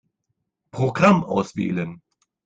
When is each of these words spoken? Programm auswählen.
Programm 0.71 1.23
auswählen. 1.23 2.01